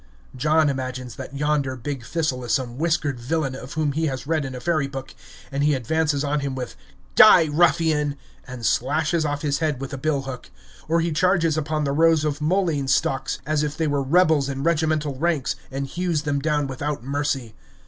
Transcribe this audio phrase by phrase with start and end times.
[0.35, 4.45] John imagines that yonder big thistle is some whiskered villain, of whom he has read
[4.45, 5.13] in a fairy book,
[5.51, 6.75] and he advances on him with
[7.13, 8.17] "Die, ruffian!"
[8.47, 10.49] and slashes off his head with the bill hook;
[10.87, 14.63] or he charges upon the rows of mullein stalks as if they were rebels in
[14.63, 17.53] regimental ranks, and hews them down without mercy.